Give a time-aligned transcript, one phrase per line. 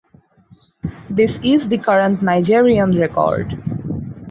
[1.11, 3.53] This is the current Nigerian record.